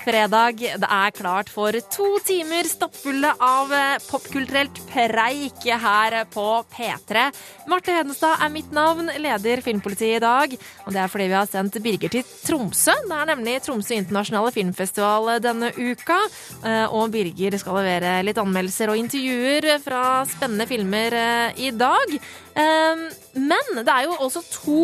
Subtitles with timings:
[0.00, 0.60] Fredag.
[0.80, 7.24] Det er klart for to timer stappfulle av eh, popkulturelt preik her på P3.
[7.70, 10.56] Marte Hedenstad er mitt navn, leder Filmpolitiet i dag.
[10.86, 12.94] Og det er fordi vi har sendt Birger til Tromsø.
[13.06, 16.18] Det er nemlig Tromsø internasjonale filmfestival denne uka.
[16.62, 22.18] Eh, og Birger skal levere litt anmeldelser og intervjuer fra spennende filmer eh, i dag.
[22.56, 24.82] Men det er jo også to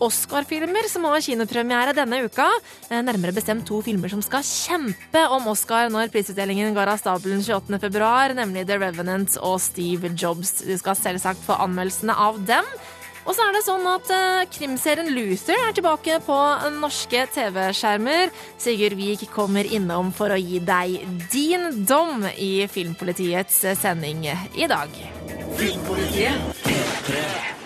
[0.00, 2.48] Oscar-filmer som har kinopremiere denne uka.
[2.88, 7.42] Eh, nærmere bestemt to filmer som skal kjempe om Oscar når prisutdelingen går av stabelen
[7.44, 10.62] 28.2, nemlig The Revenant og Steve Jobs.
[10.64, 12.66] Du skal selvsagt få anmeldelsene av dem.
[13.28, 16.38] Og så er det sånn at uh, krimserien Luther er tilbake på
[16.80, 18.32] norske TV-skjermer.
[18.58, 20.96] Sigurd Vik kommer innom for å gi deg
[21.30, 24.24] din dom i Filmpolitiets sending
[24.56, 25.00] i dag.
[25.60, 27.59] Filmpolitiet P3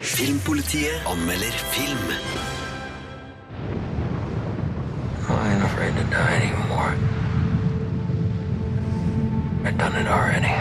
[0.00, 2.06] Filmpolitiet anmelder film.
[5.28, 6.94] I ain't afraid to die anymore.
[9.62, 10.56] I've done it already.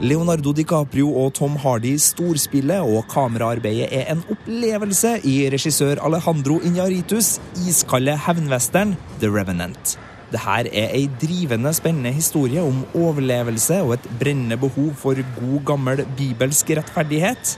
[0.00, 7.36] Leonardo DiCaprio og Tom Hardy storspillet og kameraarbeidet er en opplevelse i regissør Alejandro Iñaritus
[7.68, 9.98] iskalde hevnwestern The Revenant.
[10.32, 16.04] Dette er ei drivende spennende historie om overlevelse og et brennende behov for god, gammel
[16.18, 17.54] bibelsk rettferdighet.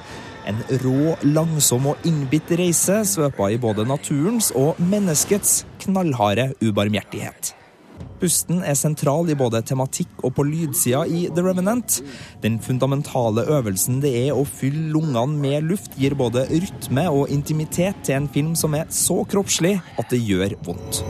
[0.48, 7.55] En rå, langsom og innbitt reise svøpa i både naturens og menneskets knallharde ubarmhjertighet.
[8.23, 11.97] Pusten er sentral i både tematikk og på lydsida i The Revenant.
[12.45, 18.05] Den fundamentale øvelsen det er å fylle lungene med luft, gir både rytme og intimitet
[18.06, 21.03] til en film som er så kroppslig at det gjør vondt.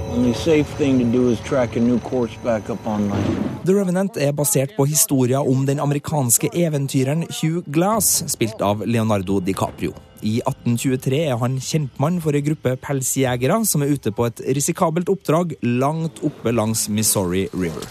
[3.62, 9.36] The Revenant er basert på historien om den amerikanske eventyreren Hugh Glass, spilt av Leonardo
[9.44, 9.92] DiCaprio.
[10.22, 15.10] I 1823 er han kjentmann for ei gruppe pelsjegere som er ute på et risikabelt
[15.10, 17.86] oppdrag langt oppe langs Missouri River.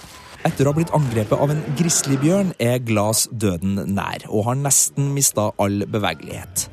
[0.47, 5.11] Etter å ha blitt angrepet av en grizzlybjørn er Glass døden nær, og har nesten
[5.13, 6.65] mista all bevegelighet.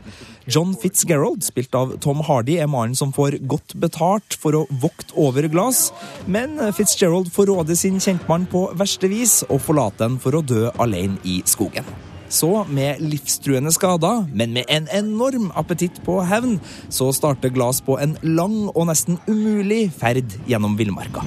[0.49, 5.13] John Fitzgerald, spilt av Tom Hardy, er mannen som får godt betalt for å vokte
[5.21, 5.91] over Glass,
[6.25, 11.21] men Fitzgerald forråder sin kjentmann på verste vis og forlater den for å dø alene
[11.29, 11.85] i skogen.
[12.29, 16.59] Så, med livstruende skader, men med en enorm appetitt på hevn,
[16.93, 21.25] så starter Glass på en lang og nesten umulig ferd gjennom villmarka.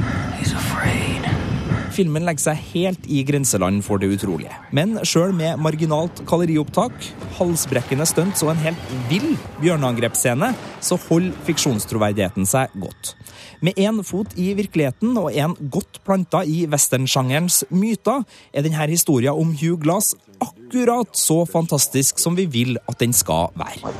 [1.91, 4.53] Filmen legger seg helt i grenseland for det utrolige.
[4.71, 6.93] Men sjøl med marginalt kaloriopptak,
[7.35, 13.15] halsbrekkende stunts og en helt vill bjørneangrepsscene, så holder fiksjonstroverdigheten seg godt.
[13.61, 18.23] Med én fot i virkeligheten og én godt planta i westernsjangerens myter,
[18.53, 23.51] er denne historien om Hugh Glass akkurat så fantastisk som vi vil at den skal
[23.59, 23.91] være.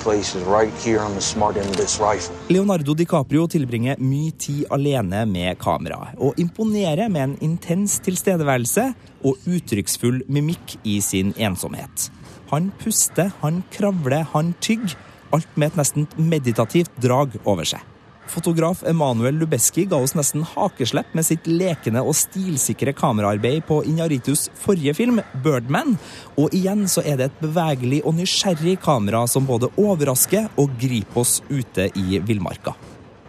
[2.50, 8.88] Leonardo DiCaprio tilbringer mye tid alene med kamera, og imponerer med en intens tilstedeværelse
[9.22, 12.10] og uttrykksfull mimikk i sin ensomhet.
[12.52, 14.98] Han puster, han kravler, han tygger,
[15.32, 17.91] alt med et nesten meditativt drag over seg.
[18.32, 24.48] Fotograf Emanuel Lubeski ga oss nesten hakeslepp med sitt lekende og stilsikre kameraarbeid på Inaritus
[24.56, 25.98] forrige film, 'Birdman'.
[26.40, 31.26] Og igjen så er det et bevegelig og nysgjerrig kamera som både overrasker og griper
[31.26, 32.76] oss ute i villmarka.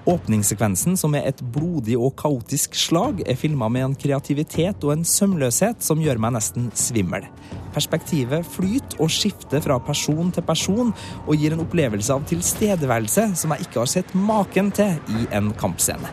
[0.03, 5.05] Åpningssekvensen, som er et blodig og kaotisk slag, er filma med en kreativitet og en
[5.07, 7.29] sømløshet som gjør meg nesten svimmel.
[7.73, 10.91] Perspektivet flyter og skifter fra person til person
[11.23, 15.55] og gir en opplevelse av tilstedeværelse som jeg ikke har sett maken til i en
[15.55, 16.11] kampscene.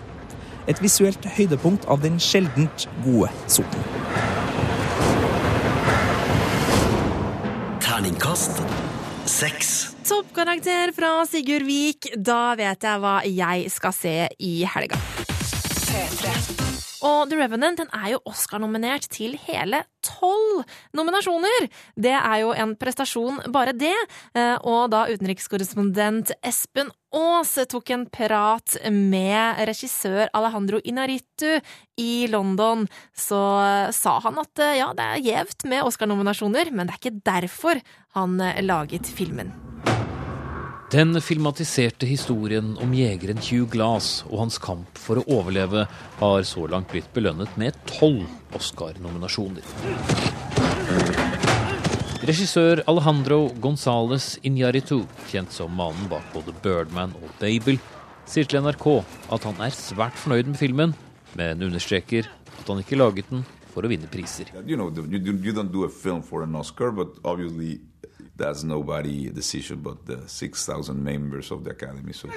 [0.69, 3.87] Et visuelt høydepunkt av den sjeldent gode sorten.
[7.81, 8.61] Terningkast
[9.25, 9.98] seks.
[10.09, 12.07] Toppkarakter fra Sigurd Vik.
[12.17, 14.97] Da vet jeg hva jeg skal se i helga.
[17.05, 20.65] Og The Revenant den er jo Oscar-nominert til hele tolv
[20.97, 21.69] nominasjoner!
[21.93, 23.93] Det er jo en prestasjon, bare det.
[24.33, 31.61] Eh, og da utenrikskorrespondent Espen Aas tok en prat med regissør Alejandro Inaritu
[32.01, 33.45] i London, så
[33.93, 37.87] sa han at eh, ja, det er gjevt med Oscar-nominasjoner, men det er ikke derfor
[38.17, 39.68] han eh, laget filmen.
[40.89, 45.83] Den filmatiserte historien om jegeren Hugh Glass og hans kamp for å overleve
[46.17, 48.23] har så langt blitt belønnet med tolv
[48.57, 49.67] Oscar-nominasjoner.
[52.25, 57.77] Regissør Alejandro Gonzales Iñárritu, kjent som mannen bak både Birdman og Babel,
[58.25, 58.87] sier til NRK
[59.29, 60.97] at han er svært fornøyd med filmen,
[61.37, 62.25] men understreker
[62.57, 64.49] at han ikke laget den for å vinne priser.
[64.65, 67.77] You know, you, you don't do film for an Oscar, but obviously
[68.39, 72.13] that's nobody decision but the 6,000 members of the academy.
[72.13, 72.29] So.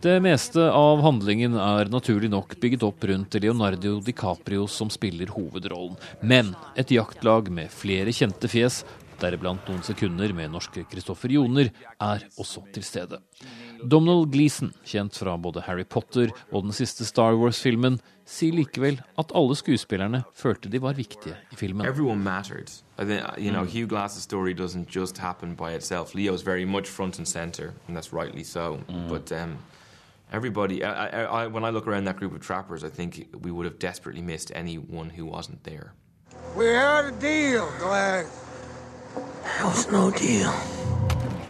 [0.00, 5.96] Det meste av handlingen er naturlig nok bygget opp rundt Leonardo DiCaprio som spiller hovedrollen.
[6.22, 8.84] Men et jaktlag med flere kjente fjes,
[9.20, 11.70] deriblant noen sekunder med norske Kristoffer Joner,
[12.00, 13.20] er også til stede.
[13.78, 19.30] Donald Gleeson, kjent fra både Harry Potter og den siste Star Wars-filmen, sier likevel at
[19.38, 21.86] alle skuespillerne følte de var viktige i filmen.
[21.86, 22.70] Everyone mattered.
[22.98, 26.14] I think, you know, Hugh Glass's story doesn't just happen by itself.
[26.14, 28.80] Leo's very much front and center, and that's rightly so.
[29.08, 29.58] But um,
[30.32, 33.50] everybody, I, I, I, when I look around that group of trappers, I think we
[33.50, 35.94] would have desperately missed anyone who wasn't there.
[36.56, 38.47] We had a deal, Glass.
[39.92, 40.12] No.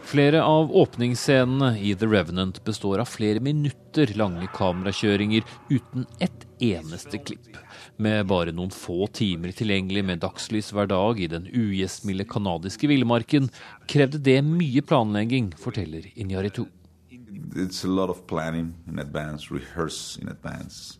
[0.02, 7.18] Flere av åpningsscenene i The Revenant består av flere minutter lange kamerakjøringer uten ett eneste
[7.18, 7.58] klipp.
[7.96, 13.50] Med bare noen få timer tilgjengelig med dagslys hver dag i den ugjestmilde canadiske villmarken,
[13.90, 16.64] krevde det mye planlegging, forteller Injaritu.
[17.56, 20.98] It's a lot of planning in advance, rehearse in advance,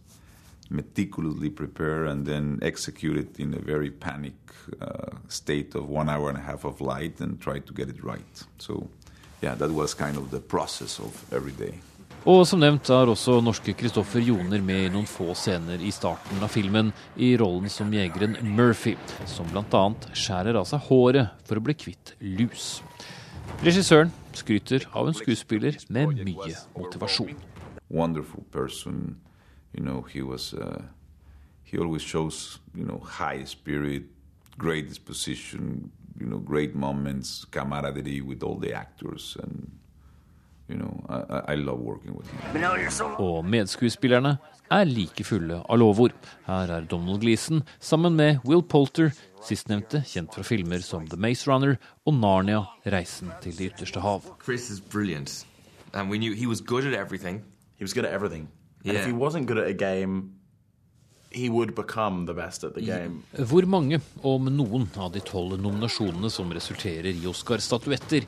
[0.70, 4.34] meticulously prepare and then execute it in a very panic
[4.80, 8.02] uh, state of one hour and a half of light and try to get it
[8.04, 8.44] right.
[8.58, 8.88] So,
[9.40, 11.80] yeah, that was kind of the process of every day.
[12.28, 16.42] Og som nevnt er også norske Kristoffer Joner med i noen få scener i starten
[16.42, 19.84] av filmen, i rollen som jegeren Murphy, som bl.a.
[20.12, 22.80] skjærer av seg håret for å bli kvitt lus.
[23.62, 27.38] Regissøren skryter av en skuespiller med mye motivasjon.
[27.88, 29.16] Wonderful person,
[29.74, 30.82] you know, he was, uh,
[31.64, 34.04] he always shows, you know, high spirit,
[34.58, 39.70] great disposition, you know, great moments, camaraderie with all the actors and
[40.68, 42.40] you know, I, I love working with him.
[43.18, 44.36] Og medskuespillerne
[44.70, 46.12] er like fulle av lovord.
[46.46, 51.48] Her er Donald Gleeson sammen med Will Polter, sistnevnte kjent fra filmer som The Maze
[51.48, 54.28] Runner og Narnia, Reisen til det ytterste hav.
[54.44, 55.46] Chris is brilliant,
[55.94, 57.42] and we knew he was good at everything.
[57.78, 58.48] He was good at everything.
[58.88, 59.00] And Yeah.
[59.04, 60.32] if he wasn't good at a game,
[61.30, 63.22] he would become the best at the game.
[63.36, 68.24] Hvor mange, om noen, av de tolv nominasjonene som resulterer i Oscar-statuetter,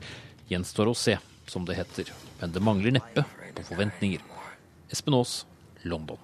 [0.51, 1.17] gjenstår å se,
[1.47, 2.11] som det heter.
[2.39, 3.25] Men det mangler neppe
[3.55, 4.21] på forventninger.
[4.91, 5.45] Espen Aas,
[5.83, 6.17] London.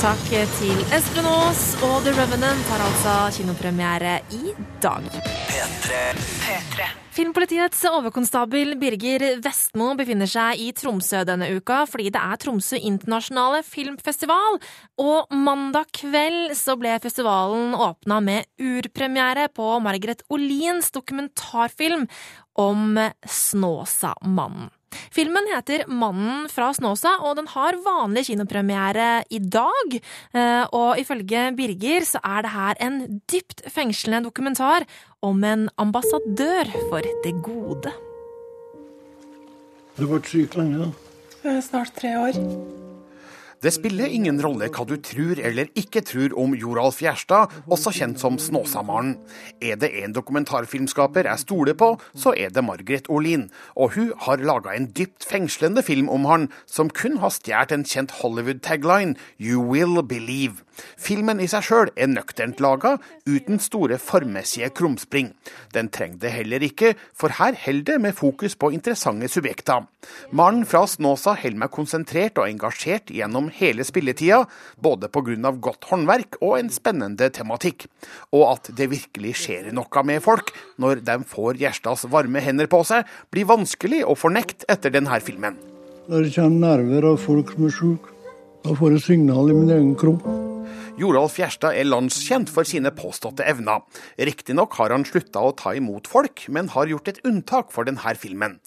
[0.00, 0.22] Takk
[0.56, 5.04] til Espen Aas, og The Revenant har altså kinopremiere i dag.
[7.12, 13.60] Filmpolitiets overkonstabel Birger Vestmo befinner seg i Tromsø denne uka fordi det er Tromsø internasjonale
[13.66, 14.60] filmfestival,
[15.02, 22.08] og mandag kveld så ble festivalen åpna med urpremiere på Margaret Olins dokumentarfilm
[22.56, 22.96] om
[23.28, 24.72] Snåsamannen.
[25.12, 29.98] Filmen heter Mannen fra Snåsa, og den har vanlig kinopremiere i dag.
[30.34, 34.86] Eh, Og ifølge Birger så er det her en dypt fengslende dokumentar
[35.22, 37.92] om en ambassadør for det gode.
[39.96, 40.86] Du har vært syk lenge,
[41.42, 41.60] da?
[41.60, 42.38] Snart tre år.
[43.62, 48.18] Det spiller ingen rolle hva du tror eller ikke tror om Joralf Gjerstad, også kjent
[48.18, 49.12] som Snåsamannen.
[49.62, 53.46] Er det en dokumentarfilmskaper jeg stoler på, så er det Margaret Olin.
[53.78, 57.86] Og hun har laga en dypt fengslende film om han, som kun har stjålet en
[57.86, 60.66] kjent Hollywood-tagline, You Will Believe.
[60.98, 62.96] Filmen i seg sjøl er nøkternt laga,
[63.28, 65.32] uten store formmessige krumspring.
[65.76, 69.86] Den trenger det heller ikke, for her holder det med fokus på interessante subjekter.
[70.32, 74.42] Mannen fra Snåsa holder meg konsentrert og engasjert gjennom hele spilletida,
[74.80, 75.52] både pga.
[75.52, 77.86] godt håndverk og en spennende tematikk.
[78.32, 82.82] Og at det virkelig skjer noe med folk når de får Gjerstads varme hender på
[82.84, 85.58] seg, blir vanskelig å fornekte etter denne filmen.
[86.08, 88.16] Det kommer nerver av folk som er sjuke,
[88.64, 90.51] da får jeg signal i min egen kropp.
[91.00, 93.80] Joralf Gjerstad er landskjent for sine påståtte evner.
[94.20, 98.12] Riktignok har han slutta å ta imot folk, men har gjort et unntak for denne
[98.20, 98.58] filmen.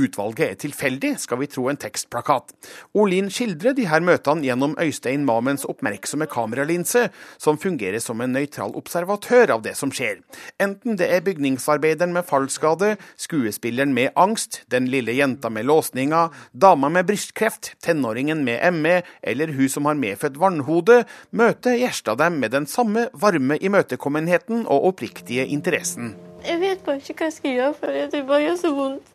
[0.00, 2.54] Utvalget er tilfeldig, skal vi tro en tekstplakat.
[2.96, 8.72] Olin skildrer de her møtene gjennom Øystein Mamens oppmerksomme kameralinse, som fungerer som en nøytral
[8.80, 10.22] observatør av det som skjer.
[10.64, 16.88] Enten det er bygningsarbeideren med fallskade, skuespilleren med angst, den lille jenta med låsninga, dama
[16.88, 21.02] med brystkreft, tenåringen med ME eller hun som har medfødt vannhode,
[21.36, 26.14] møter Gjerstad dem med den samme varme imøtekommenheten og oppriktige interessen.
[26.44, 29.10] Jeg vet bare ikke hva jeg skal gjøre, for det bare gjør så vondt.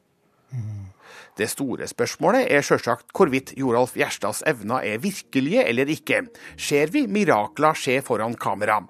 [1.39, 6.25] Det store spørsmålet er sjølsagt hvorvidt Joralf Gjerstads evner er virkelige eller ikke.
[6.59, 8.81] Ser vi mirakler skje foran kamera?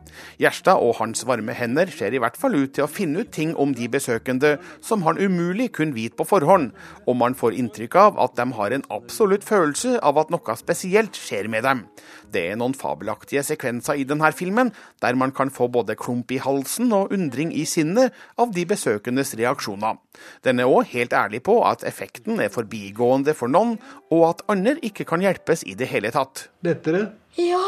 [0.41, 3.51] Gjerstad og hans varme hender ser i hvert fall ut til å finne ut ting
[3.53, 6.71] om de besøkende som han umulig kunne vite på forhånd,
[7.05, 11.21] og man får inntrykk av at de har en absolutt følelse av at noe spesielt
[11.21, 11.85] skjer med dem.
[12.33, 14.73] Det er noen fabelaktige sekvenser i denne filmen,
[15.05, 19.35] der man kan få både klump i halsen og undring i sinnet av de besøkendes
[19.37, 20.01] reaksjoner.
[20.45, 23.77] Den er òg helt ærlig på at effekten er forbigående for noen,
[24.13, 26.47] og at andre ikke kan hjelpes i det hele tatt.
[26.65, 27.05] Dette?
[27.39, 27.63] Ja!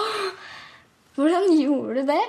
[1.18, 2.22] Hvordan gjorde du det?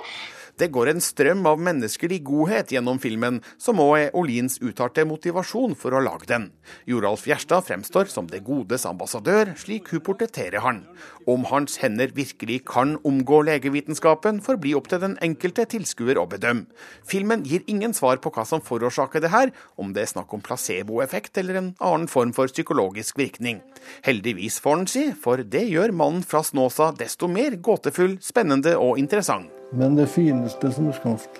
[0.53, 5.73] Det går en strøm av menneskelig godhet gjennom filmen, som òg er Olins uttalte motivasjon
[5.73, 6.51] for å lage den.
[6.85, 10.83] Joralf Gjerstad fremstår som det godes ambassadør, slik hun portretterer han.
[11.25, 16.27] Om hans hender virkelig kan omgå legevitenskapen, får bli opp til den enkelte tilskuer å
[16.29, 16.67] bedømme.
[17.01, 20.45] Filmen gir ingen svar på hva som forårsaker det her, om det er snakk om
[20.45, 23.63] placeboeffekt eller en annen form for psykologisk virkning.
[24.05, 29.01] Heldigvis, får han si, for det gjør mannen fra Snåsa desto mer gåtefull, spennende og
[29.01, 29.62] interessant.
[29.73, 31.39] Men det fineste som er skapt,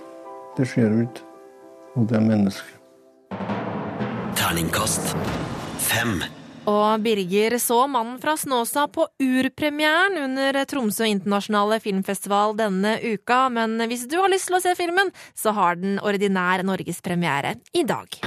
[0.57, 1.25] det skjer jo ikke.
[1.93, 2.79] Og det er mennesket.
[4.33, 5.13] Terningkast
[5.77, 6.23] fem.
[6.69, 13.75] Og Birger så mannen fra Snåsa på urpremieren under Tromsø internasjonale filmfestival denne uka, men
[13.91, 18.17] hvis du har lyst til å se filmen, så har den ordinær norgespremiere i dag.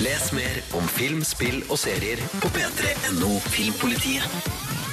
[0.00, 4.85] Les mer om film, spill og serier på p3.no Filmpolitiet.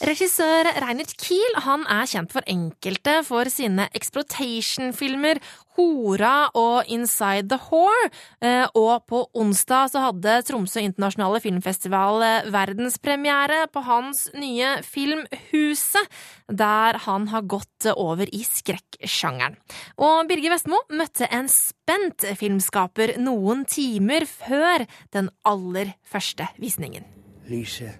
[0.00, 5.42] Regissør Reinert Kiel han er kjent for enkelte for sine exploitation-filmer
[5.76, 8.08] Hora og Inside the Whore.
[8.40, 15.26] Eh, Og på onsdag så hadde Tromsø internasjonale filmfestival eh, verdenspremiere på hans nye film
[15.50, 16.08] Huset,
[16.48, 19.60] der han har gått over i skrekksjangeren.
[20.00, 27.04] Og Birger Vestmo møtte en spent filmskaper noen timer før den aller første visningen.
[27.52, 27.98] Lise,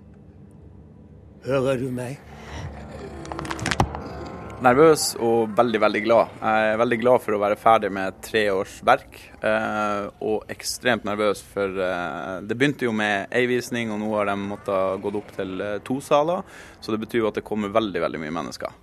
[1.46, 2.18] hører du meg?
[4.60, 6.32] Nervøs og veldig, veldig glad.
[6.36, 11.06] Jeg er veldig glad for å være ferdig med tre års verk, eh, og ekstremt
[11.08, 15.12] nervøs for eh, Det begynte jo med én visning, og nå har de måttet gå
[15.16, 16.44] opp til eh, to saler.
[16.84, 18.74] Så det betyr jo at det kommer veldig, veldig mye mennesker.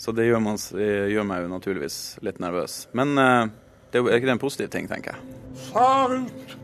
[0.00, 2.86] Så det gjør, man, gjør meg jo naturligvis litt nervøs.
[2.96, 5.36] Men det er jo er ikke det en positiv ting, tenker jeg.
[5.68, 6.56] Far ut,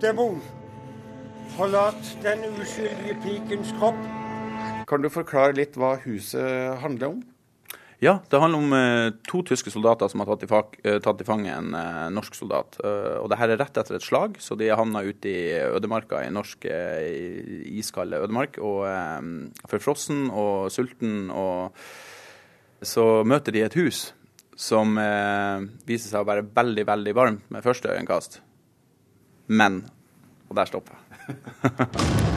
[0.00, 0.38] demon.
[1.58, 3.98] Forlat den uskyldige pikens kropp.
[4.86, 7.24] Kan du forklare litt hva huset handler om?
[7.98, 11.22] Ja, det handler om eh, to tyske soldater som har tatt i, fak, eh, tatt
[11.22, 12.76] i fange en eh, norsk soldat.
[12.84, 16.32] Og det her er rett etter et slag, så de havna ute i ødemarka i
[16.34, 18.60] norsk iskalde ødemark.
[18.60, 18.84] Og
[19.70, 21.30] forfrossen og sulten.
[21.32, 21.72] Og
[22.84, 24.10] så møter de et hus
[24.56, 24.96] som
[25.88, 28.40] viser seg å være veldig, veldig varmt med første øyekast.
[29.48, 29.86] Men
[30.46, 32.32] Og der stopper jeg.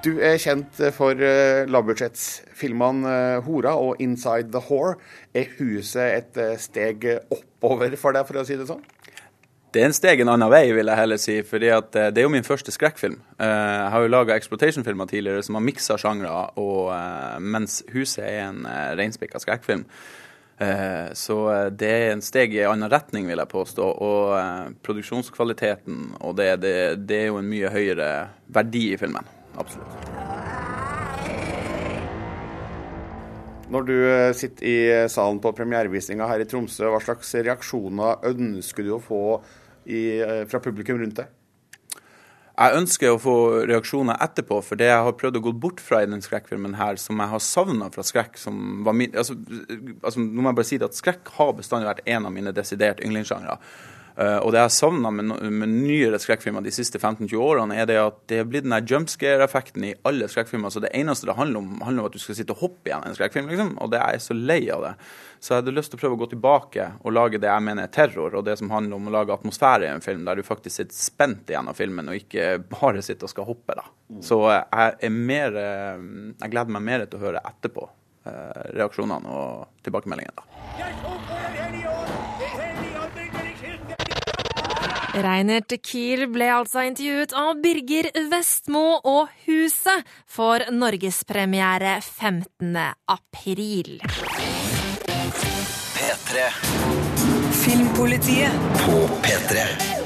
[0.00, 4.96] Du er kjent for uh, lavbudsjettsfilmene eh, 'Hora' og 'Inside the Whore'.
[5.34, 8.80] Er huset et eh, steg oppover for deg, for å si det sånn?
[9.70, 11.42] Det er en steg en annen vei, vil jeg heller si.
[11.42, 13.18] fordi eh, Det er jo min første skrekkfilm.
[13.38, 18.48] Eh, Jeg har jo laga exploitation-filmer tidligere som har miksa sjangre, eh, mens 'Huset' er
[18.48, 19.84] en eh, reinspikka skrekkfilm.
[20.60, 23.84] Eh, Så eh, det er en steg i en annen retning, vil jeg påstå.
[24.00, 29.28] Og eh, produksjonskvaliteten og det, det, det er jo en mye høyere verdi i filmen.
[29.58, 30.10] Absolutt.
[33.70, 38.24] Når du eh, sitter i eh, salen på premierevisninga her i Tromsø, hva slags reaksjoner
[38.32, 39.20] ønsker du å få
[39.86, 41.36] i, eh, fra publikum rundt deg?
[42.60, 43.34] Jeg ønsker å få
[43.70, 46.98] reaksjoner etterpå, for det jeg har prøvd å gå bort fra i den skrekkfilmen her,
[47.00, 49.38] som jeg har savna fra skrekk som var min altså,
[50.02, 52.52] altså, Nå må jeg bare si det at skrekk har bestandig vært en av mine
[52.52, 53.56] desidert yndlingssjangre.
[54.20, 57.88] Eh, og det jeg har savna med, med nyere skrekkfilmer de siste 15-20 årene, er
[57.88, 60.72] det at det er blitt den der jumpscare-effekten i alle skrekkfilmer.
[60.74, 63.06] Så det eneste det handler om, handler om at du skal sitte og hoppe igjen
[63.06, 63.72] en skrekkfilm, liksom.
[63.80, 64.94] Og det er jeg så lei av det.
[65.40, 67.88] Så jeg hadde lyst til å prøve å gå tilbake og lage det jeg mener
[67.88, 70.44] er terror, og det som handler om å lage atmosfære i en film, der du
[70.44, 73.86] faktisk sitter spent igjennom filmen, og ikke bare sitter og skal hoppe, da.
[74.26, 76.02] Så eh, jeg er mer eh,
[76.42, 77.86] Jeg gleder meg mer til å høre etterpå
[78.26, 80.44] eh, reaksjonene og tilbakemeldingene.
[80.44, 81.49] da.
[85.10, 92.78] Reinert Kiel ble altså intervjuet av Birger Vestmo og Huset for norgespremiere 15.
[93.10, 93.98] april.
[95.96, 96.46] P3.
[97.64, 99.99] Filmpolitiet på P3.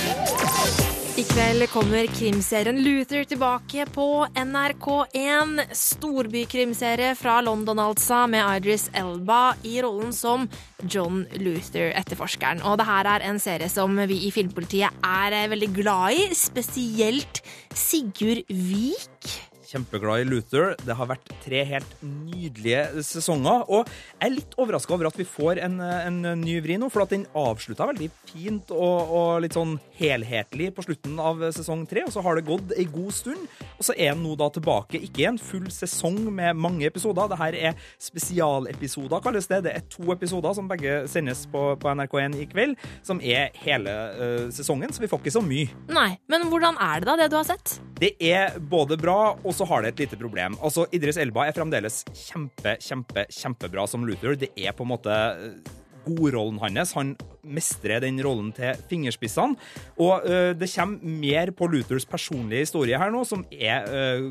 [1.14, 5.60] I kveld kommer krimserien Luther tilbake på NRK1.
[5.78, 10.48] Storbykrimserie fra London, altså, med Idris Elba i rollen som
[10.82, 12.64] John Luther, etterforskeren.
[12.66, 16.28] Og det her er en serie som vi i Filmpolitiet er eh, veldig glad i.
[16.34, 17.44] Spesielt
[17.78, 19.53] Sigurd Vik.
[19.74, 20.74] Kjempeglad i Luther.
[20.84, 23.64] Det har vært tre helt nydelige sesonger.
[23.68, 27.04] Og jeg er litt overraska over at vi får en, en ny vri nå, for
[27.04, 32.06] at den avslutta veldig fint og, og, litt sånn helhetlig på slutten av sesong tre.
[32.06, 35.02] Og så har det gått ei god stund, og så er den nå da tilbake.
[35.08, 37.30] Ikke en full sesong med mange episoder.
[37.32, 39.64] Det her er spesialepisoder, kalles det.
[39.66, 43.94] Det er to episoder som begge sendes på, på NRK1 i kveld, som er hele
[44.18, 45.70] uh, sesongen, så vi får ikke så mye.
[45.94, 47.78] Nei, men hvordan er det da, det du har sett?
[47.94, 50.56] Det er både bra, og så har det et lite problem.
[50.64, 54.34] Altså, Idris Elba er fremdeles kjempe, kjempe, kjempebra som Luther.
[54.38, 55.70] Det er på en måte eh,
[56.04, 56.94] godrollen hans.
[56.98, 59.54] Han mestrer den rollen til fingerspissene.
[60.00, 64.28] Og uh, det kommer mer på Luthers personlige historie her nå, som er uh,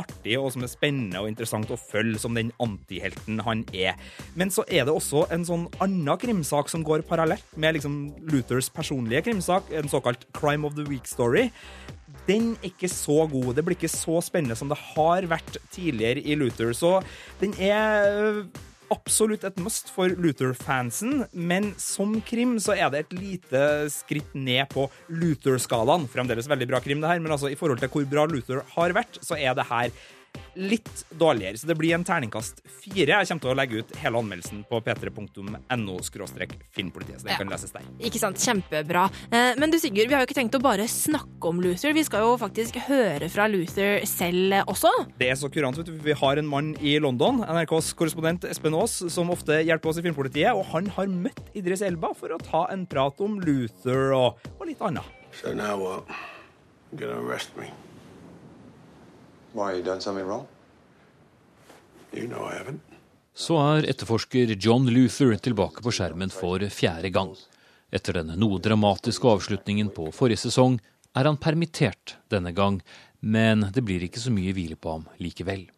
[0.00, 3.94] artig og som er spennende og interessant å følge som den antihelten han er.
[4.34, 8.00] Men så er det også en sånn annen krimsak som går parallelt med liksom
[8.32, 11.50] Luthers personlige krimsak, en såkalt Crime of the Week-story
[12.28, 13.54] den er ikke så god.
[13.56, 16.72] Det blir ikke så spennende som det har vært tidligere i Luther.
[16.76, 16.98] Så
[17.42, 18.44] den er
[18.92, 23.62] absolutt et must for Luther-fansen, men som krim så er det et lite
[23.92, 26.06] skritt ned på Luther-skalaen.
[26.12, 28.94] Fremdeles veldig bra krim, det her, men altså i forhold til hvor bra Luther har
[28.96, 29.94] vært, så er det her
[30.54, 31.58] litt dårligere.
[31.58, 33.18] Så det blir en terningkast fire.
[33.20, 35.98] Jeg kommer til å legge ut hele anmeldelsen på p3.no
[36.74, 37.38] filmpolitiet, så den ja.
[37.40, 37.86] kan leses der.
[38.06, 38.40] Ikke sant.
[38.44, 39.06] Kjempebra.
[39.30, 41.94] Eh, men du Sigurd, vi har jo ikke tenkt å bare snakke om Luther.
[41.96, 44.92] Vi skal jo faktisk høre fra Luther selv også.
[45.20, 45.96] Det er så kurant, vet du.
[46.04, 50.06] Vi har en mann i London, NRKs korrespondent Espen Aas, som ofte hjelper oss i
[50.06, 54.44] Filmpolitiet, og han har møtt Idris Elba for å ta en prat om Luther og,
[54.58, 55.10] og litt annet.
[55.34, 56.06] So now what?
[56.92, 57.72] You're gonna arrest me.
[59.54, 60.46] Why, you done something wrong?
[62.12, 62.80] You know I haven't.
[63.34, 67.30] Så er etterforsker John Luther tilbake på skjermen for fjerde gang.
[67.94, 70.80] Etter den noe dramatiske avslutningen på forrige sesong
[71.14, 72.80] er han permittert denne gang,
[73.20, 75.68] men det blir ikke så mye hvile på ham likevel.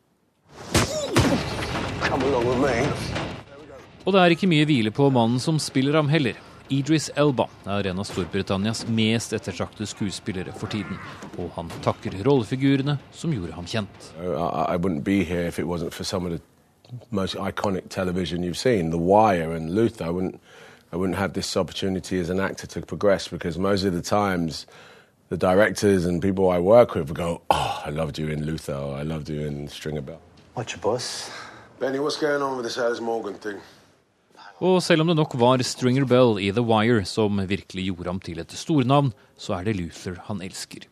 [4.07, 6.41] Og det er ikke mye hvile på mannen som spiller ham heller.
[6.69, 10.99] Idris Elba er en av Storbritannias mest ettertraktede skuespillere for tiden,
[11.39, 14.11] og han takker rollefigurene som gjorde ham kjent.
[17.11, 20.05] most iconic television you've seen, The Wire and Luther.
[20.05, 20.41] I wouldn't,
[20.93, 24.67] I wouldn't have this opportunity as an actor to progress because most of the times
[25.29, 28.75] the directors and people I work with would go, Oh, I loved you in Luther,
[28.75, 30.21] or I loved you in Stringer Bell.
[30.55, 31.31] What's your boss?
[31.81, 33.61] Benny, what's going on with this Alice Morgan thing?
[34.65, 38.21] Og selv om det nok var Stringer Bell i The Wire som virkelig gjorde ham
[38.25, 40.87] til et stornavn, så er det Luther han elsker.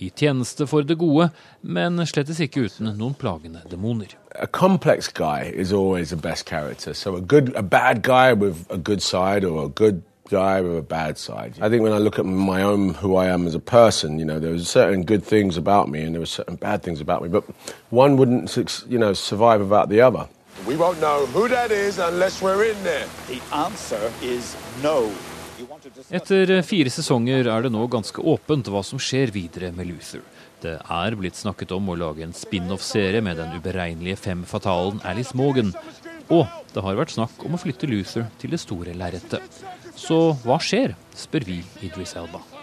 [0.00, 1.26] I tjeneste for det gode,
[1.60, 4.14] men slettes ikke uten noen plagende demoner.
[4.40, 6.94] A complex guy is always the best character.
[6.94, 11.58] So bad guy with a good side, or a good guy with a bad side.
[11.60, 14.24] I think when I look at my own who I am as a person, you
[14.24, 17.22] know, there were certain good things about me and there were certain bad things about
[17.22, 17.44] me, but
[17.90, 18.56] one wouldn't,
[18.88, 20.26] you know, survive without the other.
[20.66, 23.06] We won't know who that is unless we're in there.
[23.28, 25.08] The answer is no.
[26.10, 30.22] Etter fire sesonger er det nå ganske åpent hva som skjer videre med Luther.
[30.60, 35.36] Det er blitt snakket om å lage en spin-off-serie med den uberegnelige fem fatalen Alice
[35.36, 35.72] Morgan.
[36.28, 36.44] Og
[36.74, 39.60] det har vært snakk om å flytte Luther til det store lerretet.
[39.96, 42.59] Så hva skjer, spør vi Idris Elba.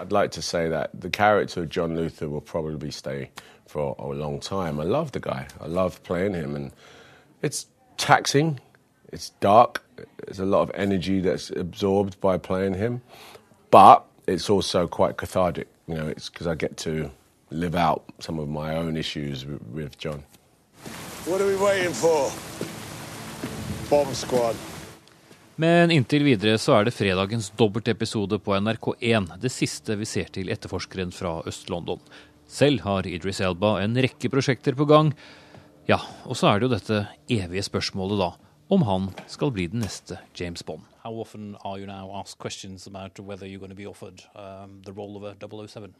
[0.00, 3.30] I'd like to say that the character of John Luther will probably stay
[3.66, 4.80] for a long time.
[4.80, 5.46] I love the guy.
[5.60, 6.72] I love playing him, and
[7.42, 7.66] it's
[7.98, 8.60] taxing.
[9.12, 9.84] It's dark.
[10.24, 13.02] There's a lot of energy that's absorbed by playing him,
[13.70, 15.68] but it's also quite cathartic.
[15.86, 17.10] You know, it's because I get to
[17.50, 20.24] live out some of my own issues with, John.
[21.26, 22.32] What are we waiting for?
[23.90, 24.56] Bomb squad.
[25.60, 30.48] Men inntil videre så er det fredagens dobbeltepisode på NRK1 det siste vi ser til
[30.48, 32.00] etterforskeren fra Øst-London.
[32.48, 35.10] Selv har Idris Elba en rekke prosjekter på gang.
[35.90, 38.30] Ja, og så er det jo dette evige spørsmålet, da,
[38.72, 40.88] om han skal bli den neste James Bond.
[41.04, 44.80] How often are you now asked questions about whether you're going to be offered um,
[44.86, 45.92] the role of a 007?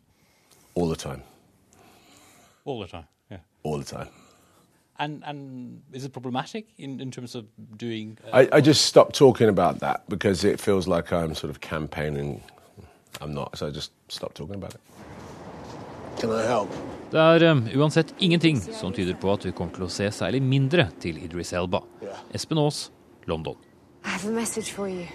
[0.74, 1.20] All the time.
[2.64, 3.44] All the time, yeah.
[3.62, 4.08] All the time.
[5.00, 7.44] And and is it problematic in, in terms of
[7.76, 8.18] doing?
[8.24, 11.60] Uh, I, I just stopped talking about that because it feels like I'm sort of
[11.60, 12.42] campaigning.
[13.22, 14.80] I'm not, so I just stopped talking about it.
[17.10, 20.42] Det er um, uansett ingenting som tyder på at vi kommer til å se særlig
[20.44, 21.80] mindre til Idris Elba.
[22.36, 22.90] Espen Aas,
[23.30, 23.56] London.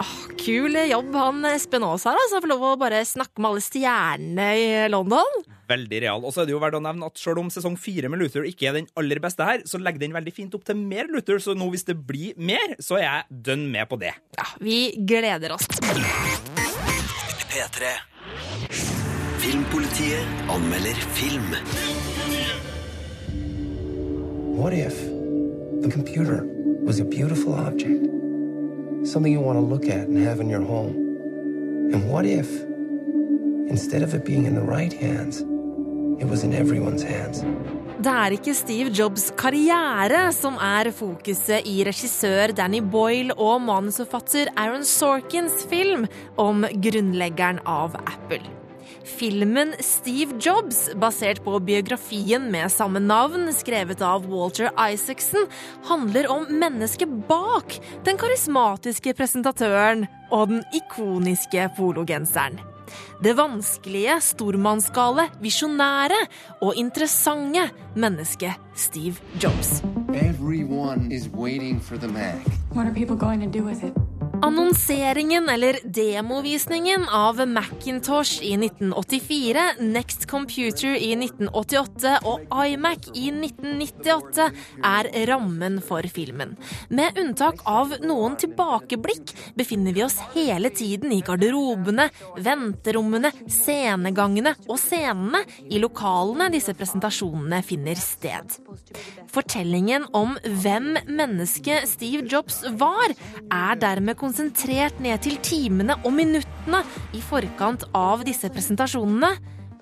[0.02, 2.18] Oh, kul jobb han Espen Aas har.
[2.18, 5.45] Altså, Får lov å bare snakke med alle stjernene i London.
[5.66, 6.22] Veldig real.
[6.22, 8.46] Og så er det jo verdt å nevne at selv om sesong fire med Luther
[8.46, 11.40] ikke er den aller beste her, så legger den veldig fint opp til mer Luther.
[11.42, 14.12] Så nå hvis det blir mer, så er jeg dønn med på det.
[14.38, 15.66] Ja, Vi gleder oss.
[17.50, 17.90] P3.
[19.42, 21.50] Filmpolitiet anmelder film.
[24.56, 24.94] What if
[25.82, 26.42] the computer
[26.86, 28.06] was a beautiful object?
[29.06, 30.94] Something you want to look at and have in your home?
[31.92, 32.48] And what if,
[33.70, 35.44] instead of it being in the right hands,
[37.96, 44.48] Det er ikke Steve Jobs' karriere som er fokuset i regissør Danny Boyle og manusforfatter
[44.56, 46.06] Aaron Sorkins film
[46.40, 48.40] om grunnleggeren av Apple.
[49.06, 55.46] Filmen Steve Jobs, basert på biografien med samme navn, skrevet av Walter Isaacson,
[55.86, 62.58] handler om mennesket bak den karismatiske presentatøren og den ikoniske pologenseren.
[63.22, 66.18] Det vanskelige, stormannsgale, visjonære
[66.60, 69.82] og interessante mennesket Steve Jobs.
[70.14, 72.36] Everyone is waiting for the Mac.
[72.72, 74.15] What are people going to do with it?
[74.46, 84.46] Annonseringen, eller demovisningen, av Macintosh i 1984, Next Computer i 1988 og iMac i 1998
[84.86, 86.54] er rammen for filmen.
[86.94, 92.06] Med unntak av noen tilbakeblikk befinner vi oss hele tiden i garderobene,
[92.38, 98.60] venterommene, scenegangene og scenene i lokalene disse presentasjonene finner sted.
[99.34, 103.10] Fortellingen om hvem mennesket Steve Jobs var,
[103.50, 106.82] er dermed konsentrert ned til timene og minuttene
[107.16, 109.36] i forkant av disse presentasjonene.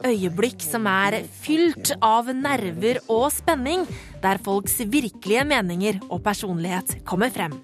[0.05, 3.87] Øyeblikk som er fylt av nerver og spenning,
[4.21, 7.55] der folks virkelige meninger og personlighet kommer frem.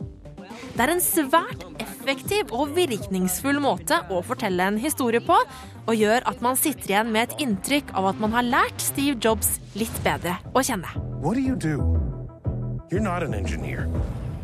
[0.74, 5.37] Det er en svært effektiv og virkningsfull måte å fortelle en historie på,
[5.87, 9.18] og gjør at man sitter igjen med et inntrykk av at man har lært Steve
[9.20, 10.88] Jobs litt bedre å kjenne.
[11.20, 11.76] What do you do?
[12.90, 13.87] You're not an engineer.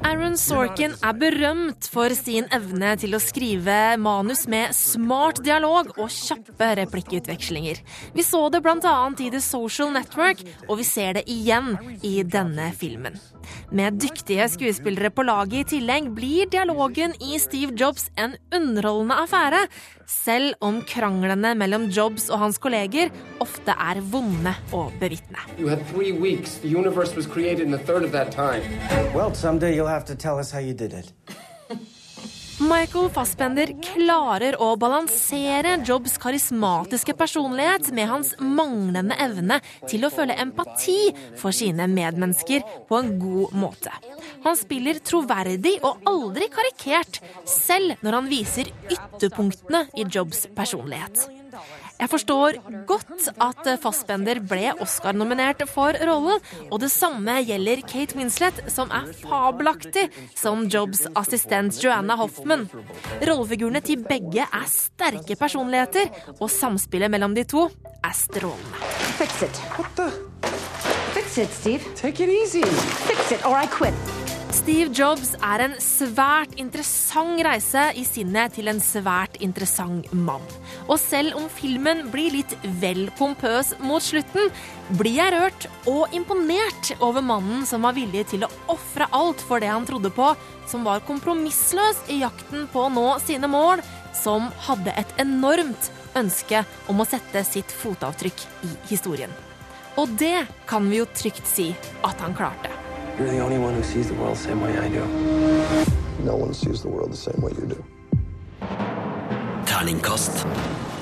[0.06, 6.12] Aaron Sorkin er berømt for sin evne til å skrive manus med smart dialog og
[6.14, 7.80] kjappe replikkutvekslinger.
[8.14, 8.94] Vi så det bl.a.
[9.18, 11.74] i The Social Network, og vi ser det igjen
[12.06, 13.18] i denne filmen.
[13.70, 19.62] Med dyktige skuespillere på laget i tillegg blir dialogen i Steve Jobs en underholdende affære,
[20.06, 23.10] selv om kranglene mellom Jobs og hans kolleger
[23.42, 25.42] ofte er vonde å bevitne.
[25.58, 26.58] You had three weeks.
[26.62, 28.62] The universe was created in a third of that time.
[29.14, 29.32] Well,
[32.56, 40.38] Michael Fassbender klarer å balansere Jobs karismatiske personlighet med hans manglende evne til å føle
[40.40, 43.92] empati for sine medmennesker på en god måte.
[44.46, 51.28] Han spiller troverdig og aldri karikert, selv når han viser ytterpunktene i Jobs personlighet.
[51.96, 58.60] Jeg forstår godt at Fassbender ble Oscar-nominert for rollen, og det samme gjelder Kate Winslet,
[58.72, 60.06] som er fabelaktig
[60.36, 62.66] som Jobs assistent Joanna Hoffman.
[63.24, 67.68] Rollefigurene til begge er sterke personligheter, og samspillet mellom de to
[68.04, 68.86] er strålende.
[69.16, 69.64] Fix it.
[69.78, 70.10] What the?
[71.16, 71.82] Fix it, Steve.
[71.96, 72.64] Take it easy.
[73.08, 74.25] Fix it, or I quit.
[74.66, 80.42] Steve Jobs er en svært interessant reise i sinnet til en svært interessant mann.
[80.88, 84.50] Og selv om filmen blir litt vel pompøs mot slutten,
[84.98, 89.62] blir jeg rørt og imponert over mannen som var villig til å ofre alt for
[89.62, 90.32] det han trodde på,
[90.66, 93.84] som var kompromissløs i jakten på å nå sine mål,
[94.18, 99.30] som hadde et enormt ønske om å sette sitt fotavtrykk i historien.
[99.94, 101.68] Og det kan vi jo trygt si
[102.02, 102.85] at han klarte.
[103.18, 105.00] You're the only one who sees the world the same way I do.
[106.22, 107.84] No one sees the world the same way you do.
[109.64, 110.44] Terningkast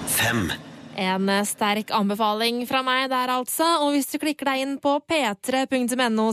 [0.06, 0.52] fem.
[0.96, 3.66] En sterk anbefaling fra meg der, altså.
[3.82, 6.30] Og hvis du klikker deg inn på p3.no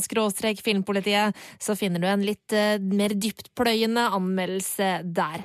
[0.61, 5.41] filmpolitiet, så finner du en litt uh, mer dyptpløyende anmeldelse der.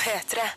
[0.00, 0.48] P3.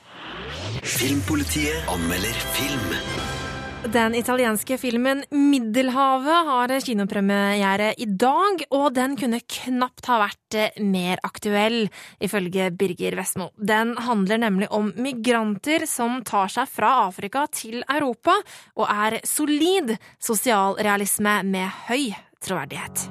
[0.84, 3.45] Filmpolitiet anmelder film.
[3.93, 11.21] Den italienske filmen 'Middelhavet' har kinopremiere i dag, og den kunne knapt ha vært mer
[11.24, 11.86] aktuell,
[12.19, 13.52] ifølge Birger Vestmo.
[13.58, 18.39] Den handler nemlig om migranter som tar seg fra Afrika til Europa,
[18.76, 22.10] og er solid sosialrealisme med høy
[22.41, 23.10] troverdighet.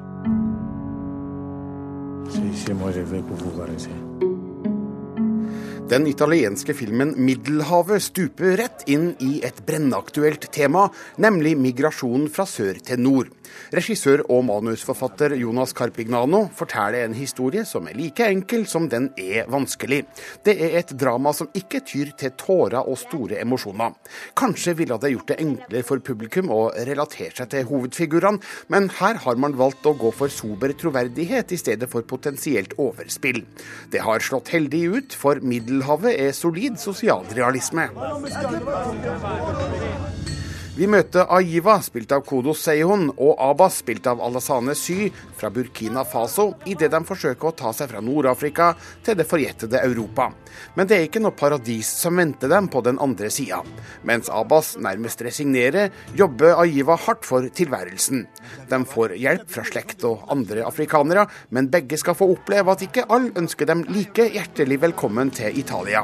[5.85, 10.87] Den italienske filmen 'Middelhavet' stuper rett inn i et brennaktuelt tema,
[11.20, 13.29] nemlig migrasjon fra sør til nord.
[13.75, 19.44] Regissør og manusforfatter Jonas Carpignano forteller en historie som er like enkel som den er
[19.53, 20.01] vanskelig.
[20.42, 23.92] Det er et drama som ikke tyr til tårer og store emosjoner.
[24.35, 28.40] Kanskje ville det gjort det enklere for publikum å relatere seg til hovedfigurene,
[28.73, 33.44] men her har man valgt å gå for sober troverdighet i stedet for potensielt overspill.
[33.92, 37.88] Det har slått heldig ut, for Middelhavet Middelhavet er solid sosialrealisme.
[40.74, 45.06] Vi møter Aiva, spilt av Kodo Seihon, og Abbas, spilt av Alassane Sy,
[45.38, 48.72] fra Burkina Faso, idet de forsøker å ta seg fra Nord-Afrika
[49.06, 50.32] til det forjettede Europa.
[50.74, 53.60] Men det er ikke noe paradis som venter dem på den andre sida.
[54.02, 58.24] Mens Abbas nærmest resignerer, jobber Aiva hardt for tilværelsen.
[58.72, 63.06] De får hjelp fra slekt og andre afrikanere, men begge skal få oppleve at ikke
[63.14, 66.02] alle ønsker dem like hjertelig velkommen til Italia.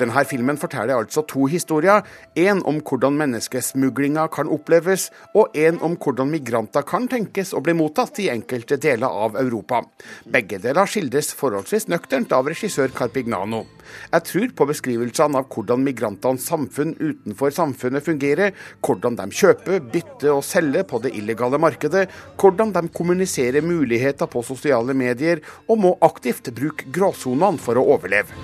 [0.00, 2.04] Denne filmen forteller altså to historier.
[2.40, 7.76] En om hvordan menneskesmuglinga kan oppleves, og en om hvordan migranter kan tenkes å bli
[7.76, 9.82] mottatt i enkelte deler av Europa.
[10.24, 13.66] Begge deler skildres forholdsvis nøkternt av regissør Carpignano.
[14.12, 20.32] Jeg tror på beskrivelsene av hvordan migrantenes samfunn utenfor samfunnet fungerer, hvordan de kjøper, bytter
[20.34, 22.06] og selger på det illegale markedet,
[22.40, 28.34] hvordan de kommuniserer muligheter på sosiale medier, og må aktivt bruke gråsonene for å overleve.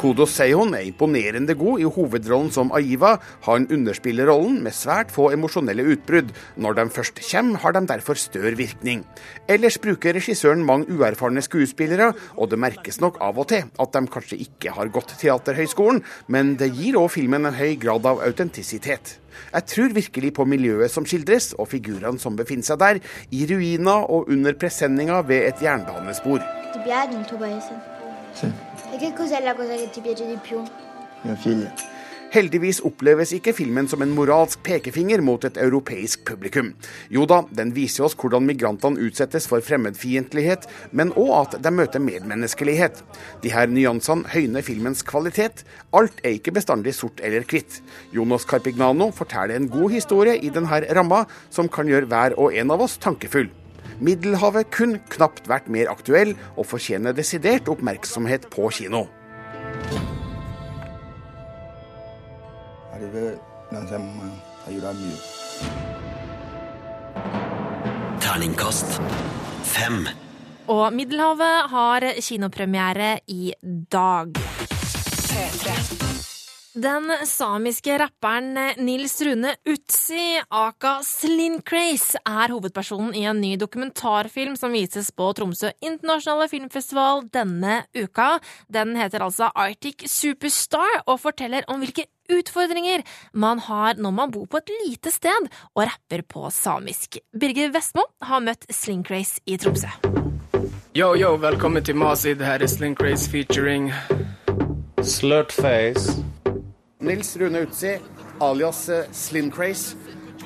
[0.00, 3.14] Kodo Seihon er imponerende god i hovedrollen som Aiva.
[3.46, 6.32] Han underspiller rollen med svært få emosjonelle utbrudd.
[6.56, 9.04] Når de først kommer, har de derfor større virkning.
[9.50, 14.02] Ellers bruker regissøren mange uerfarne skuespillere, og det merkes nok av og til at de
[14.10, 19.18] kanskje ikke har gått Teaterhøgskolen, men det gir òg filmen en høy grad av autentisitet.
[19.52, 23.00] Jeg tror virkelig på miljøet som skildres, og figurene som befinner seg der,
[23.32, 26.40] i ruiner og under presenninga ved et jernbanespor.
[31.42, 31.91] Ti
[32.32, 36.70] Heldigvis oppleves ikke filmen som en moralsk pekefinger mot et europeisk publikum.
[37.12, 40.64] Jo da, den viser oss hvordan migrantene utsettes for fremmedfiendtlighet,
[40.96, 43.02] men òg at de møter medmenneskelighet.
[43.44, 45.66] De her nyansene høyner filmens kvalitet.
[45.92, 47.82] Alt er ikke bestandig sort eller hvitt.
[48.16, 52.72] Jonas Carpignano forteller en god historie i denne ramma, som kan gjøre hver og en
[52.72, 53.52] av oss tankefull.
[54.00, 59.04] Middelhavet kunne knapt vært mer aktuell, og fortjener desidert oppmerksomhet på kino.
[63.02, 63.36] Arrivé
[63.72, 64.32] dans un moment,
[64.64, 65.18] ça ira mieux.
[68.20, 69.00] Terningkast
[69.64, 70.06] fem.
[70.68, 73.52] Og Middelhavet har kinopremiere i
[73.90, 74.38] dag.
[76.74, 84.72] Den samiske rapperen Nils Rune Utsi, aka Slim er hovedpersonen i en ny dokumentarfilm som
[84.72, 88.38] vises på Tromsø internasjonale filmfestival denne uka.
[88.72, 93.04] Den heter altså Arctic Superstar og forteller om hvilke utfordringer
[93.34, 97.20] man har når man bor på et lite sted og rapper på samisk.
[97.36, 99.04] Birger Vestmo har møtt Slim
[99.44, 99.92] i Tromsø.
[100.96, 102.40] Yo, yo, velkommen til Masid.
[102.40, 103.92] Her er Slincraze featuring
[105.02, 106.31] Slurtface.
[107.02, 107.96] Nils Rune Utsi,
[108.40, 109.96] alias eh, Slim Craze.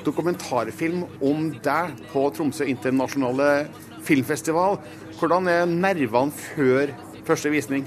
[0.05, 3.67] Dokumentarfilm om deg på Tromsø internasjonale
[4.07, 4.77] filmfestival.
[5.19, 6.93] Hvordan er nervene før
[7.27, 7.85] første visning?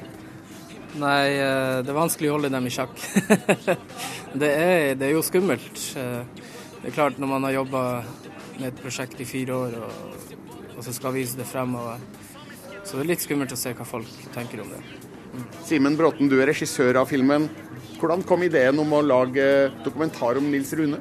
[1.01, 2.95] Nei, eh, det er vanskelig å holde dem i sjakk.
[4.41, 5.85] det, er, det er jo skummelt.
[5.99, 6.47] Eh,
[6.81, 7.81] Det er klart, når man har jobba
[8.57, 10.31] med et prosjekt i fire år, og,
[10.79, 12.01] og så skal vise det fremover,
[12.81, 14.81] så det er litt skummelt å se hva folk tenker om det.
[15.67, 17.49] Simen Bråten, du er regissør av filmen.
[18.01, 20.99] Hvordan kom ideen om å lage dokumentar om Nils Rune?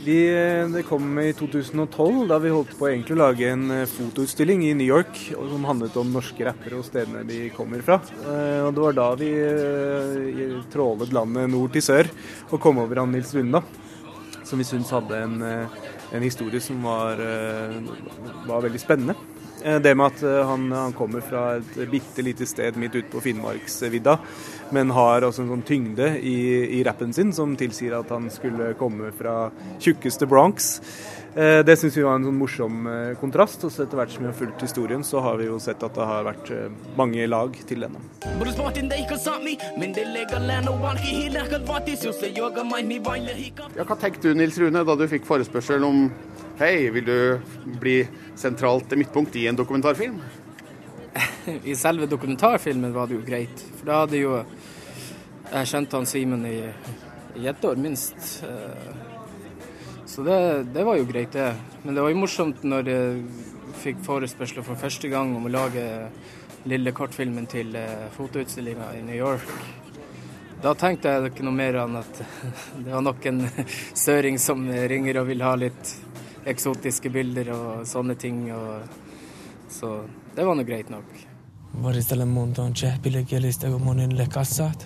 [0.00, 0.16] Vi,
[0.72, 4.88] det kom i 2012, da vi holdt på å lage en eh, fotoutstilling i New
[4.88, 7.98] York som handlet om norske rappere og stedene de kommer fra.
[8.24, 12.08] Eh, Og Det var da vi eh, trålet landet nord til sør
[12.48, 13.60] og kom over han Nils Rune,
[14.40, 15.76] som vi syntes hadde en, eh,
[16.16, 17.76] en historie som var, eh,
[18.48, 19.18] var veldig spennende.
[19.64, 23.10] Eh, Det med at eh, han, han kommer fra et bitte lite sted midt ute
[23.12, 24.18] på Finnmarksvidda,
[24.72, 26.36] men har også en sånn tyngde i,
[26.80, 29.50] i rappen sin som tilsier at han skulle komme fra
[29.82, 30.76] tjukkeste Bronx.
[31.36, 32.88] Eh, Det syns vi var en sånn morsom
[33.20, 33.62] kontrast.
[33.66, 35.94] Og så etter hvert som vi har fulgt historien, så har vi jo sett at
[35.94, 36.50] det har vært
[36.98, 38.00] mange lag til denne.
[43.78, 46.08] Ja, hva tenkte du Nils Rune da du fikk forespørsel om
[46.60, 47.40] Hei, vil du
[47.80, 48.02] bli
[48.36, 50.18] sentralt midtpunkt i en dokumentarfilm?
[51.64, 54.34] I selve dokumentarfilmen var det jo greit, for da hadde jo
[55.46, 56.58] jeg kjent han Simen i,
[57.40, 58.42] i ett år minst.
[58.44, 58.92] Eh,
[60.04, 60.36] Så det,
[60.74, 61.54] det var jo greit, det.
[61.82, 63.24] Men det var jo morsomt når jeg
[63.80, 65.86] fikk forespørsler for første gang om å lage
[66.68, 69.48] lille kortfilmen til eh, fotoutstillinga i New York.
[70.60, 72.22] Da tenkte jeg ikke noe mer enn at
[72.84, 73.46] det var nok en
[74.04, 75.96] søring som ringer og vil ha litt
[76.45, 78.51] eksotiske bilder og sånne ting.
[78.55, 78.83] Og,
[79.69, 79.95] så
[80.35, 81.25] det var nå greit nok.
[81.83, 84.83] ورسالة مونتون شهبي لجلس تغمون لكاسات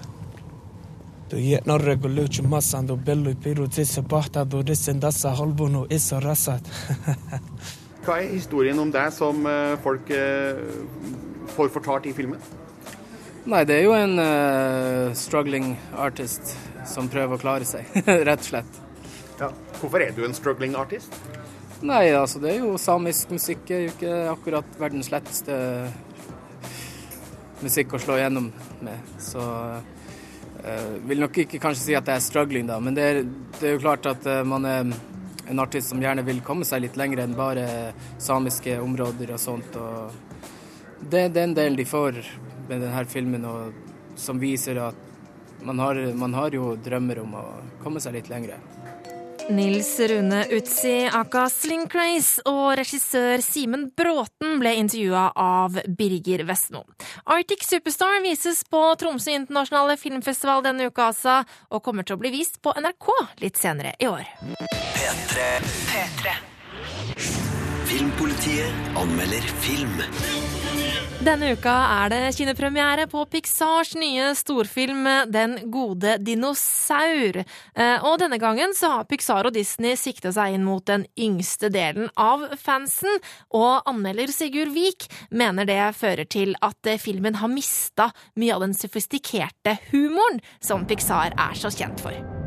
[1.29, 6.61] تو يتنرق لوش ماسان دو بلو بيرو تيس بحتا دو رسن داسا هلبونو إسا راسات
[8.05, 10.57] Hva er historien om deg som eh, folk eh,
[11.55, 12.39] får fortalt i filmen?
[13.45, 16.55] Nei, det er jo en eh, struggling artist
[16.87, 17.85] som prøver å klare seg,
[18.29, 18.79] rett og slett.
[19.41, 19.51] Ja.
[19.81, 21.13] Hvorfor er du en struggling artist?
[21.84, 25.56] Nei, altså det er jo samisk musikk er jo ikke akkurat verdens letteste
[27.60, 28.46] musikk å slå igjennom
[28.86, 29.10] med.
[29.20, 32.78] Så uh, vil nok ikke kanskje si at det er struggling, da.
[32.80, 33.20] Men det er,
[33.58, 34.94] det er jo klart at uh, man er
[35.44, 37.66] en artist som gjerne vil komme seg litt lenger enn bare
[38.16, 39.76] samiske områder og sånt.
[39.76, 42.22] Og det er den delen de får
[42.64, 47.44] med denne filmen, og som viser at man har, man har jo drømmer om å
[47.84, 48.56] komme seg litt lenger.
[49.48, 56.84] Nils Rune Utsi aka Slinkcraze og regissør Simen Bråten ble intervjua av Birger Vestmo.
[57.28, 62.32] Arctic Superstar vises på Tromsø internasjonale filmfestival denne uka, altså, og kommer til å bli
[62.38, 63.12] vist på NRK
[63.44, 64.24] litt senere i år.
[64.96, 65.48] P3.
[65.92, 66.38] P3.
[67.84, 69.98] Filmpolitiet anmelder film.
[71.24, 71.72] Denne uka
[72.04, 77.38] er det kinopremiere på Pixars nye storfilm Den gode dinosaur.
[77.40, 81.70] Eh, Og denne gangen så har Pixar og Disney sikta seg inn mot den yngste
[81.72, 83.20] delen av fansen,
[83.52, 88.66] og anmelder Sigurd Vik mener det fører til at eh, filmen har mista mye av
[88.66, 92.43] den sofistikerte humoren som Pixar er så kjent for.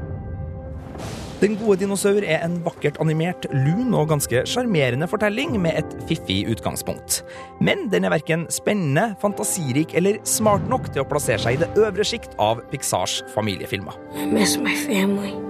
[1.37, 6.39] Den gode dinosaur er en vakkert animert, lun og ganske sjarmerende fortelling med et fiffig
[6.49, 7.19] utgangspunkt.
[7.61, 11.69] Men den er verken spennende, fantasirik eller smart nok til å plassere seg i det
[11.77, 13.93] øvre sjikt av Pixars familiefilmer.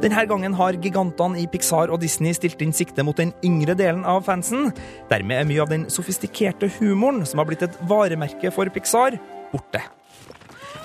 [0.03, 4.03] Denne gangen har gigantene i Pixar og Disney stilt inn sikte mot den yngre delen
[4.03, 4.73] av fansen.
[5.07, 9.15] Dermed er mye av den sofistikerte humoren som har blitt et varemerke for Pixar,
[9.53, 9.87] borte.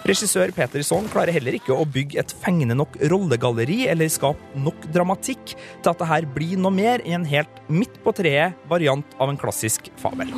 [0.03, 4.89] Regissør Peter Song klarer heller ikke å bygge et fengende nok rollegalleri eller skape nok
[4.91, 9.15] dramatikk til at det her blir noe mer enn en helt midt på treet variant
[9.23, 10.35] av en klassisk fabel.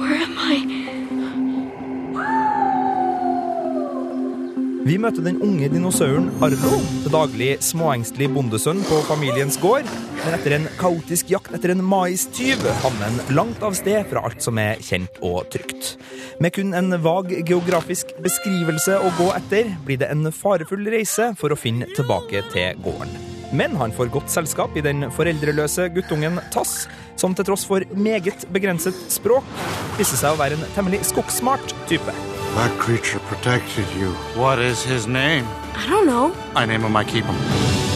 [4.84, 9.86] Vi møter den unge dinosauren Arlo, til daglig småengstelig bondesønn på familiens gård.
[10.18, 14.44] Men etter en kaotisk jakt etter en maistyv havner han langt av sted fra alt
[14.44, 15.94] som er kjent og trygt.
[16.36, 21.54] Med kun en vag geografisk beskrivelse å gå etter, blir det en farefull reise for
[21.54, 23.16] å finne tilbake til gården.
[23.56, 26.82] Men han får godt selskap i den foreldreløse guttungen Tass,
[27.16, 29.48] som til tross for meget begrenset språk
[29.96, 32.33] viser seg å være en temmelig skogsmart type.
[32.54, 34.12] That creature protected you.
[34.38, 35.44] What is his name?
[35.74, 36.32] I don't know.
[36.54, 37.34] I name him, I keep him.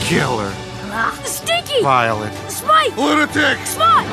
[0.02, 0.50] Killer.
[1.24, 1.80] Stinky!
[1.82, 2.32] Violet.
[2.50, 2.96] Spike!
[2.96, 3.58] Lunatic!
[3.64, 4.04] Spot!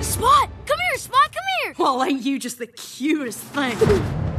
[0.00, 0.48] Spot!
[0.64, 1.74] Come here, Spot, come here!
[1.76, 3.74] Well, ain't you just the cutest thing?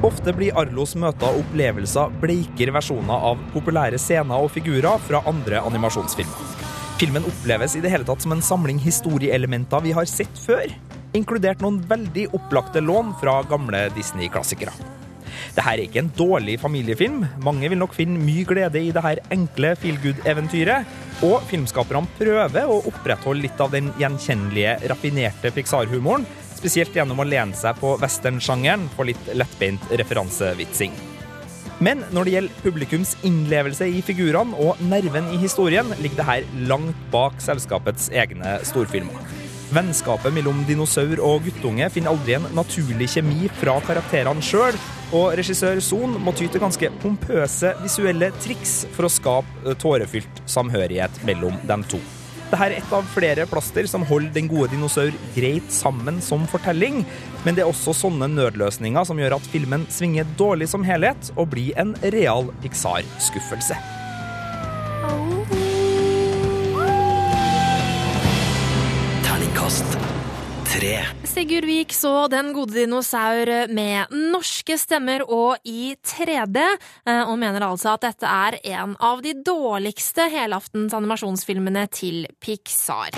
[0.07, 5.59] Ofte blir Arlos møter og opplevelser bleikere versjoner av populære scener og figurer fra andre
[5.67, 6.55] animasjonsfilmer.
[7.01, 10.71] Filmen oppleves i det hele tatt som en samling historieelementer vi har sett før,
[11.11, 14.71] inkludert noen veldig opplagte lån fra gamle Disney-klassikere.
[15.55, 17.23] Dette er ikke en dårlig familiefilm.
[17.45, 20.97] Mange vil nok finne mye glede i dette enkle feelgood-eventyret.
[21.27, 26.27] Og filmskaperne prøver å opprettholde litt av den gjenkjennelige, raffinerte Pixar-humoren,
[26.59, 30.95] spesielt gjennom å lene seg på westernsjangeren for litt lettbeint referansevitsing.
[31.79, 36.49] Men når det gjelder publikums innlevelse i figurene og nerven i historien, ligger det her
[36.67, 39.15] langt bak selskapets egne storfilmer.
[39.71, 44.75] Vennskapet mellom dinosaur og guttunge finner aldri en naturlig kjemi fra karakterene sjøl,
[45.15, 51.23] og regissør Son må ty til ganske pompøse visuelle triks for å skape tårefylt samhørighet
[51.27, 52.01] mellom dem to.
[52.49, 57.03] Dette er et av flere plaster som holder Den gode dinosaur greit sammen som fortelling,
[57.45, 61.51] men det er også sånne nødløsninger som gjør at filmen svinger dårlig som helhet og
[61.53, 63.77] blir en real Pixar-skuffelse.
[69.29, 69.99] Terningkast
[70.73, 70.95] tre.
[71.39, 76.59] Sigurd Vik så Den gode dinosaur med norske stemmer og i 3D,
[77.07, 83.15] eh, og mener altså at dette er en av de dårligste helaftens animasjonsfilmene til Pixar.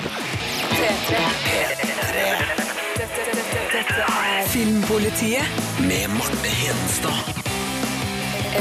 [4.54, 7.20] Filmpolitiet med Marte Hedenstad.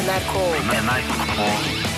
[0.01, 1.90] NRK.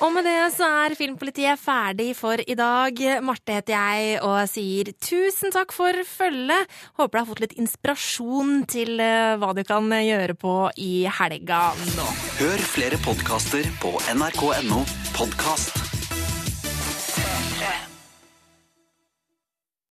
[0.00, 3.02] Og med det så er Filmpolitiet ferdig for i dag.
[3.24, 6.68] Marte heter jeg og sier tusen takk for følget.
[7.00, 11.62] Håper du har fått litt inspirasjon til eh, hva du kan gjøre på i helga
[11.96, 12.10] nå.
[12.40, 14.84] Hør flere podkaster på nrk.no
[15.16, 15.89] podkast.